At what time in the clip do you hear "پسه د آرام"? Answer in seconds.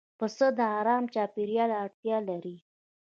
0.19-1.03